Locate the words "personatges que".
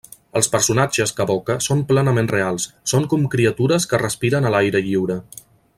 0.53-1.23